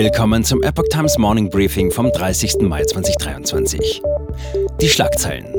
[0.00, 2.60] Willkommen zum Epoch Times Morning Briefing vom 30.
[2.60, 4.00] Mai 2023.
[4.80, 5.52] Die Schlagzeilen.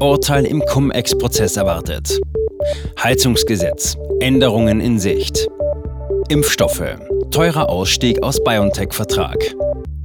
[0.00, 2.18] Urteil im Cum-Ex-Prozess erwartet.
[3.00, 3.96] Heizungsgesetz.
[4.18, 5.46] Änderungen in Sicht.
[6.30, 6.96] Impfstoffe.
[7.30, 9.38] Teurer Ausstieg aus BioNTech-Vertrag.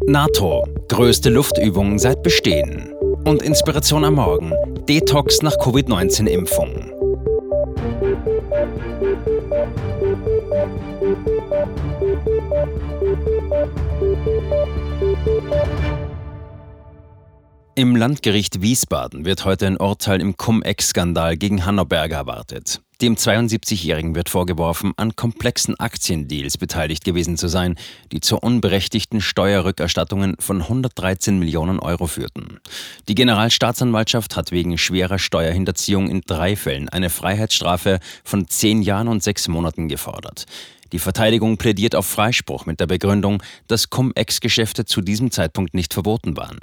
[0.05, 0.63] NATO.
[0.88, 2.93] Größte Luftübung seit Bestehen.
[3.25, 4.54] Und Inspiration am Morgen.
[4.88, 7.00] Detox nach Covid-19-Impfung.
[17.79, 22.82] Im Landgericht Wiesbaden wird heute ein Urteil im Cum-Ex-Skandal gegen Hanno Berger erwartet.
[23.00, 27.78] Dem 72-Jährigen wird vorgeworfen, an komplexen Aktiendeals beteiligt gewesen zu sein,
[28.11, 32.59] die zu unberechtigten Steuerrückerstattungen von 113 Millionen Euro führten.
[33.08, 39.23] Die Generalstaatsanwaltschaft hat wegen schwerer Steuerhinterziehung in drei Fällen eine Freiheitsstrafe von zehn Jahren und
[39.23, 40.47] sechs Monaten gefordert.
[40.91, 46.35] Die Verteidigung plädiert auf Freispruch mit der Begründung, dass Cum-Ex-Geschäfte zu diesem Zeitpunkt nicht verboten
[46.35, 46.59] waren.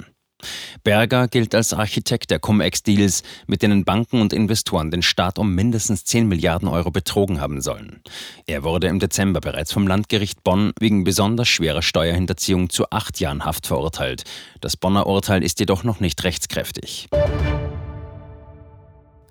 [0.83, 6.05] Berger gilt als Architekt der Cum-Ex-Deals, mit denen Banken und Investoren den Staat um mindestens
[6.05, 8.01] 10 Milliarden Euro betrogen haben sollen.
[8.45, 13.45] Er wurde im Dezember bereits vom Landgericht Bonn wegen besonders schwerer Steuerhinterziehung zu acht Jahren
[13.45, 14.23] Haft verurteilt.
[14.61, 17.07] Das Bonner Urteil ist jedoch noch nicht rechtskräftig.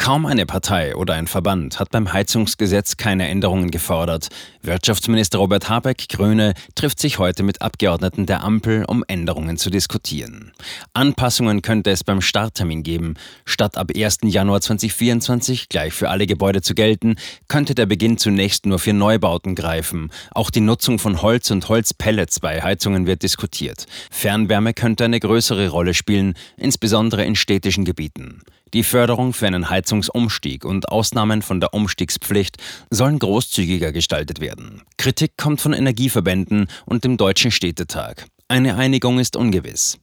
[0.07, 4.29] Kaum eine Partei oder ein Verband hat beim Heizungsgesetz keine Änderungen gefordert.
[4.63, 10.53] Wirtschaftsminister Robert Habeck, Grüne, trifft sich heute mit Abgeordneten der Ampel, um Änderungen zu diskutieren.
[10.93, 13.15] Anpassungen könnte es beim Starttermin geben.
[13.47, 14.19] Statt ab 1.
[14.23, 17.17] Januar 2024 gleich für alle Gebäude zu gelten,
[17.48, 20.13] könnte der Beginn zunächst nur für Neubauten greifen.
[20.31, 23.87] Auch die Nutzung von Holz und Holzpellets bei Heizungen wird diskutiert.
[24.13, 28.43] Fernwärme könnte eine größere Rolle spielen, insbesondere in städtischen Gebieten.
[28.75, 32.56] Die Förderung für einen Heizungsumstieg und Ausnahmen von der Umstiegspflicht
[32.91, 34.83] sollen großzügiger gestaltet werden.
[34.98, 38.27] Kritik kommt von Energieverbänden und dem Deutschen Städtetag.
[38.48, 39.98] Eine Einigung ist ungewiss.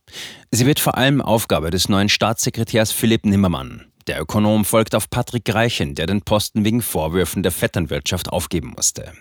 [0.51, 3.85] Sie wird vor allem Aufgabe des neuen Staatssekretärs Philipp Nimmermann.
[4.07, 9.13] Der Ökonom folgt auf Patrick Reichen, der den Posten wegen Vorwürfen der Vetternwirtschaft aufgeben musste.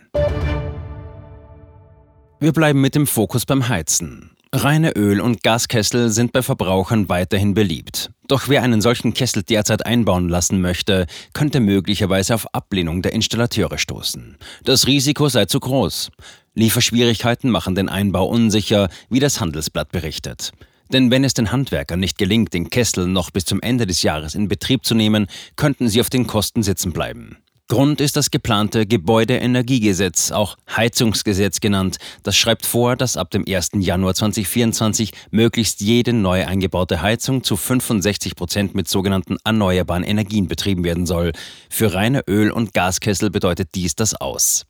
[2.41, 4.37] Wir bleiben mit dem Fokus beim Heizen.
[4.55, 8.11] Reine Öl- und Gaskessel sind bei Verbrauchern weiterhin beliebt.
[8.29, 13.79] Doch wer einen solchen Kessel derzeit einbauen lassen möchte, könnte möglicherweise auf Ablehnung der Installateure
[13.79, 14.37] stoßen.
[14.63, 16.11] Das Risiko sei zu groß.
[16.55, 20.53] Lieferschwierigkeiten machen den Einbau unsicher, wie das Handelsblatt berichtet.
[20.93, 24.35] Denn wenn es den Handwerkern nicht gelingt, den Kessel noch bis zum Ende des Jahres
[24.35, 27.39] in Betrieb zu nehmen, könnten sie auf den Kosten sitzen bleiben.
[27.69, 31.97] Grund ist das geplante Gebäudeenergiegesetz, auch Heizungsgesetz genannt.
[32.23, 33.71] Das schreibt vor, dass ab dem 1.
[33.77, 40.85] Januar 2024 möglichst jede neu eingebaute Heizung zu 65 Prozent mit sogenannten erneuerbaren Energien betrieben
[40.85, 41.33] werden soll.
[41.71, 44.67] Für reine Öl- und Gaskessel bedeutet dies das aus.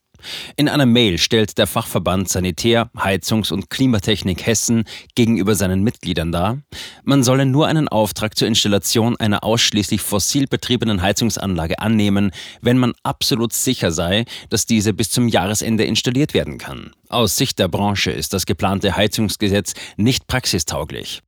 [0.56, 4.84] In einer Mail stellt der Fachverband Sanitär, Heizungs- und Klimatechnik Hessen
[5.14, 6.58] gegenüber seinen Mitgliedern dar,
[7.04, 12.92] man solle nur einen Auftrag zur Installation einer ausschließlich fossil betriebenen Heizungsanlage annehmen, wenn man
[13.02, 16.92] absolut sicher sei, dass diese bis zum Jahresende installiert werden kann.
[17.08, 21.22] Aus Sicht der Branche ist das geplante Heizungsgesetz nicht praxistauglich.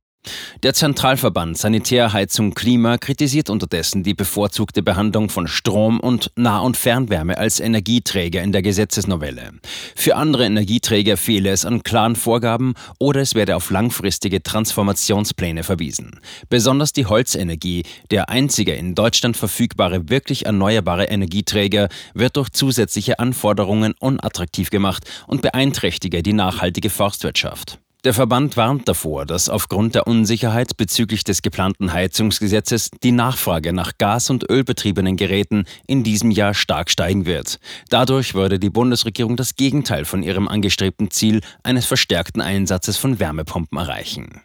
[0.63, 6.77] Der Zentralverband Sanitär, Heizung, Klima kritisiert unterdessen die bevorzugte Behandlung von Strom und Nah- und
[6.77, 9.51] Fernwärme als Energieträger in der Gesetzesnovelle.
[9.95, 16.19] Für andere Energieträger fehle es an klaren Vorgaben oder es werde auf langfristige Transformationspläne verwiesen.
[16.49, 23.93] Besonders die Holzenergie, der einzige in Deutschland verfügbare wirklich erneuerbare Energieträger, wird durch zusätzliche Anforderungen
[23.99, 27.79] unattraktiv gemacht und beeinträchtige die nachhaltige Forstwirtschaft.
[28.05, 33.93] Der Verband warnt davor, dass aufgrund der Unsicherheit bezüglich des geplanten Heizungsgesetzes die Nachfrage nach
[33.97, 37.59] gas- und ölbetriebenen Geräten in diesem Jahr stark steigen wird.
[37.89, 43.79] Dadurch würde die Bundesregierung das Gegenteil von ihrem angestrebten Ziel eines verstärkten Einsatzes von Wärmepumpen
[43.79, 44.39] erreichen.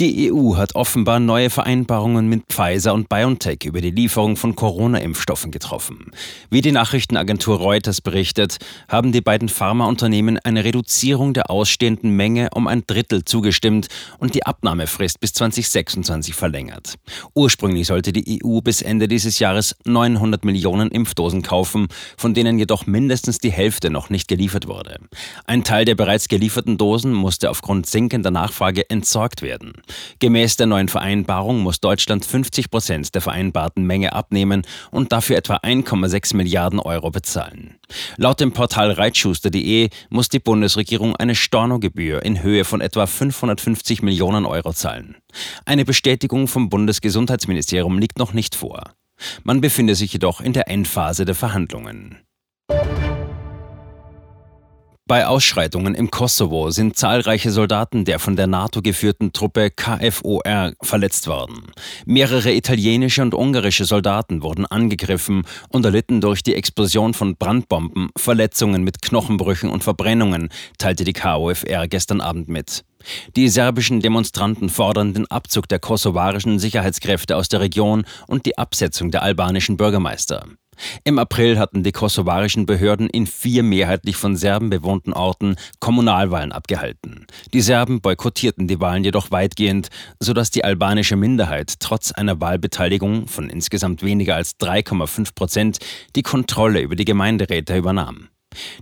[0.00, 5.52] Die EU hat offenbar neue Vereinbarungen mit Pfizer und BioNTech über die Lieferung von Corona-Impfstoffen
[5.52, 6.10] getroffen.
[6.50, 8.56] Wie die Nachrichtenagentur Reuters berichtet,
[8.88, 13.86] haben die beiden Pharmaunternehmen eine Reduzierung der ausstehenden Menge um ein Drittel zugestimmt
[14.18, 16.94] und die Abnahmefrist bis 2026 verlängert.
[17.32, 21.86] Ursprünglich sollte die EU bis Ende dieses Jahres 900 Millionen Impfdosen kaufen,
[22.16, 24.98] von denen jedoch mindestens die Hälfte noch nicht geliefert wurde.
[25.44, 29.83] Ein Teil der bereits gelieferten Dosen musste aufgrund sinkender Nachfrage entsorgt werden.
[30.18, 35.56] Gemäß der neuen Vereinbarung muss Deutschland 50 Prozent der vereinbarten Menge abnehmen und dafür etwa
[35.56, 37.76] 1,6 Milliarden Euro bezahlen.
[38.16, 44.46] Laut dem Portal reitschuster.de muss die Bundesregierung eine Stornogebühr in Höhe von etwa 550 Millionen
[44.46, 45.16] Euro zahlen.
[45.64, 48.94] Eine Bestätigung vom Bundesgesundheitsministerium liegt noch nicht vor.
[49.42, 52.18] Man befindet sich jedoch in der Endphase der Verhandlungen.
[55.06, 61.26] Bei Ausschreitungen im Kosovo sind zahlreiche Soldaten der von der NATO geführten Truppe KFOR verletzt
[61.26, 61.66] worden.
[62.06, 68.82] Mehrere italienische und ungarische Soldaten wurden angegriffen und erlitten durch die Explosion von Brandbomben Verletzungen
[68.82, 70.48] mit Knochenbrüchen und Verbrennungen,
[70.78, 72.82] teilte die KOFR gestern Abend mit.
[73.36, 79.10] Die serbischen Demonstranten fordern den Abzug der kosovarischen Sicherheitskräfte aus der Region und die Absetzung
[79.10, 80.46] der albanischen Bürgermeister.
[81.04, 87.26] Im April hatten die kosovarischen Behörden in vier mehrheitlich von Serben bewohnten Orten Kommunalwahlen abgehalten.
[87.52, 89.88] Die Serben boykottierten die Wahlen jedoch weitgehend,
[90.20, 95.78] sodass die albanische Minderheit trotz einer Wahlbeteiligung von insgesamt weniger als 3,5 Prozent
[96.16, 98.28] die Kontrolle über die Gemeinderäte übernahm.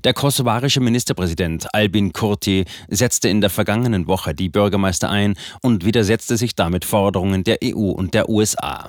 [0.04, 6.36] Der kosovarische Ministerpräsident Albin Kurti setzte in der vergangenen Woche die Bürgermeister ein und widersetzte
[6.36, 8.88] sich damit Forderungen der EU und der USA.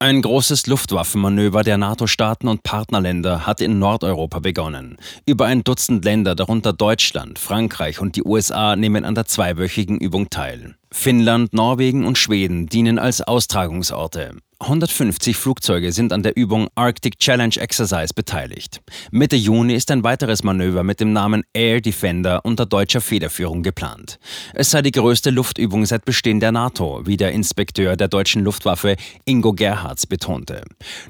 [0.00, 4.96] Ein großes Luftwaffenmanöver der NATO-Staaten und Partnerländer hat in Nordeuropa begonnen.
[5.26, 10.30] Über ein Dutzend Länder, darunter Deutschland, Frankreich und die USA, nehmen an der zweiwöchigen Übung
[10.30, 10.76] teil.
[10.92, 14.36] Finnland, Norwegen und Schweden dienen als Austragungsorte.
[14.60, 18.80] 150 Flugzeuge sind an der Übung Arctic Challenge Exercise beteiligt.
[19.12, 24.18] Mitte Juni ist ein weiteres Manöver mit dem Namen Air Defender unter deutscher Federführung geplant.
[24.54, 28.96] Es sei die größte Luftübung seit Bestehen der NATO, wie der Inspekteur der deutschen Luftwaffe
[29.24, 30.64] Ingo Gerhards betonte.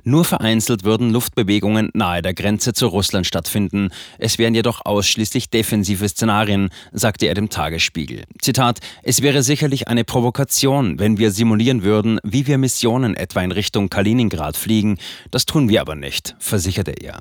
[0.05, 3.89] Nur vereinzelt würden Luftbewegungen nahe der Grenze zu Russland stattfinden.
[4.19, 8.25] Es wären jedoch ausschließlich defensive Szenarien, sagte er dem Tagesspiegel.
[8.43, 13.45] Zitat: Es wäre sicherlich eine Provokation, wenn wir simulieren würden, wie wir Missionen etwa etwa
[13.45, 14.99] in Richtung Kaliningrad fliegen,
[15.31, 17.21] das tun wir aber nicht, versicherte er.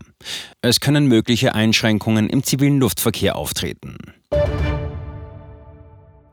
[0.61, 3.97] Es können mögliche Einschränkungen im zivilen Luftverkehr auftreten.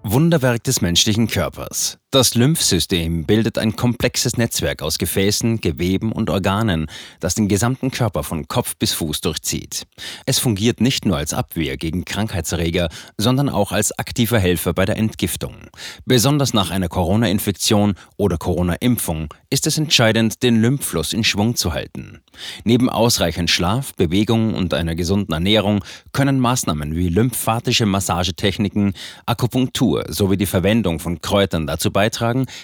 [0.03, 1.99] Wunderwerk des menschlichen Körpers.
[2.15, 6.87] Das Lymphsystem bildet ein komplexes Netzwerk aus Gefäßen, Geweben und Organen,
[7.19, 9.85] das den gesamten Körper von Kopf bis Fuß durchzieht.
[10.25, 12.89] Es fungiert nicht nur als Abwehr gegen Krankheitserreger,
[13.19, 15.57] sondern auch als aktiver Helfer bei der Entgiftung.
[16.05, 22.23] Besonders nach einer Corona-Infektion oder Corona-Impfung ist es entscheidend, den Lymphfluss in Schwung zu halten.
[22.63, 28.95] Neben ausreichend Schlaf, Bewegung und einer gesunden Ernährung können Maßnahmen wie lymphatische Massagetechniken,
[29.27, 32.04] Akupunktur, sowie die Verwendung von Kräutern dazu beitragen,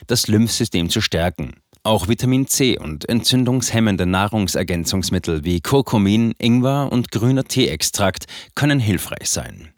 [0.06, 1.54] das Lymphsystem zu stärken.
[1.82, 9.70] Auch Vitamin C und entzündungshemmende Nahrungsergänzungsmittel wie Kurkumin, Ingwer und grüner Teeextrakt können hilfreich sein.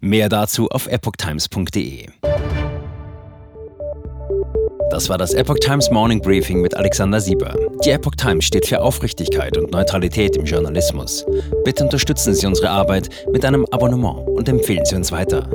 [0.00, 2.06] Mehr dazu auf epochtimes.de.
[4.90, 7.54] Das war das Epoch Times Morning Briefing mit Alexander Sieber.
[7.84, 11.26] Die Epoch Times steht für Aufrichtigkeit und Neutralität im Journalismus.
[11.64, 15.50] Bitte unterstützen Sie unsere Arbeit mit einem Abonnement und empfehlen Sie uns weiter.